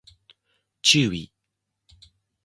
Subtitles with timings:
[0.81, 1.31] 注意